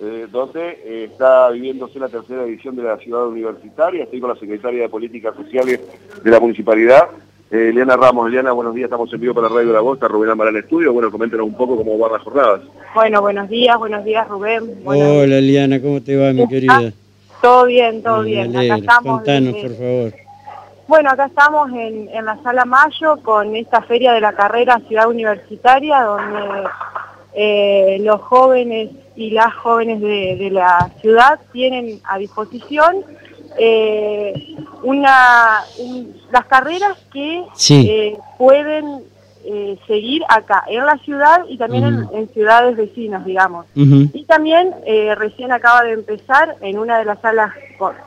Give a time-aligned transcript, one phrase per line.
[0.00, 4.04] eh, donde eh, está viviéndose la tercera edición de la ciudad universitaria.
[4.04, 5.80] Estoy con la secretaria de Políticas Sociales
[6.22, 7.08] de la Municipalidad,
[7.50, 8.28] eh, Eliana Ramos.
[8.28, 10.92] Eliana, buenos días, estamos en vivo para Radio la Bosta, Rubén Amaral Estudio.
[10.92, 12.62] Bueno, coméntenos un poco cómo van las jornadas.
[12.94, 14.80] Bueno, buenos días, buenos días Rubén.
[14.84, 16.92] Hola Eliana, ¿cómo te va mi querida?
[17.42, 18.56] Todo bien, todo bien.
[18.56, 20.12] Acá estamos Contanos, por favor.
[20.90, 26.02] Bueno, acá estamos en, la Sala Mayo con esta feria de la carrera Ciudad Universitaria,
[26.02, 26.64] donde
[27.42, 32.96] eh, los jóvenes y las jóvenes de, la ciudad tienen a disposición
[33.58, 35.62] eh, una,
[36.30, 39.04] las carreras que eh, pueden
[39.86, 43.64] seguir acá, en la ciudad y también en, ciudades vecinas, digamos.
[43.74, 44.74] Y también
[45.16, 47.54] recién acaba de empezar en una de las salas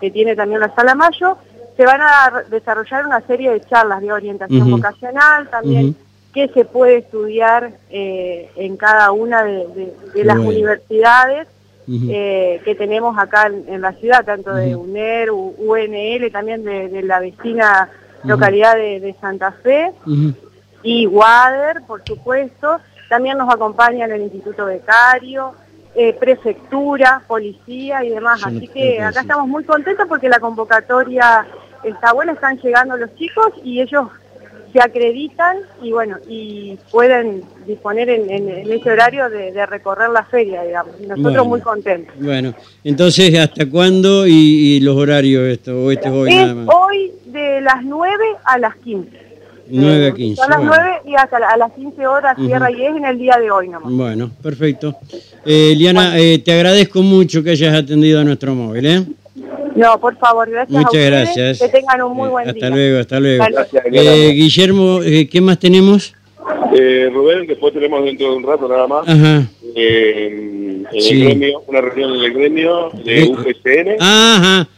[0.00, 1.36] que tiene también la Sala Mayo,
[1.76, 5.94] se van a desarrollar una serie de charlas de orientación vocacional, también
[6.38, 9.92] qué se puede estudiar eh, en cada una de,
[10.22, 11.48] las universidades
[11.88, 17.90] eh, que tenemos acá en, la ciudad, tanto de UNER, UNL, también de, la vecina
[18.22, 19.90] localidad de, Santa Fe,
[20.84, 22.78] y WADER, por supuesto.
[23.08, 25.54] También nos acompañan el Instituto Becario,
[25.96, 28.46] eh, prefectura, policía y demás.
[28.46, 31.44] Así que acá estamos muy contentos porque la convocatoria
[31.82, 34.08] está buena, están llegando los chicos y ellos
[34.72, 40.94] se acreditan y bueno, y pueden disponer en, ese horario de, recorrer la feria, digamos.
[41.00, 42.14] Nosotros muy contentos.
[42.18, 45.84] Bueno, entonces, ¿hasta cuándo y, los horarios esto?
[45.84, 46.68] ¿O este hoy nada más?
[46.74, 49.28] hoy de las 9 a las 15.
[49.70, 50.42] 9 a 15.
[50.42, 53.36] A las 9 y hasta a las 15 horas cierra y es en el día
[53.38, 53.92] de hoy nomás.
[53.92, 54.96] Bueno, perfecto.
[55.44, 59.04] Eh, Liana, eh, te agradezco mucho que hayas atendido a nuestro móvil, ¿eh?
[59.78, 61.10] No, por favor, gracias Muchas a ustedes.
[61.10, 61.58] gracias.
[61.60, 62.76] Que tengan un muy buen hasta día.
[62.76, 63.44] Luego, hasta luego,
[63.92, 66.14] eh, Guillermo, eh, ¿qué más tenemos?
[66.74, 69.08] Eh, Rubén, después tenemos dentro de un rato nada más.
[69.08, 69.42] Ajá.
[69.74, 73.96] Eh, en el gremio, una reunión en el gremio de UGCN.
[74.00, 74.68] Ajá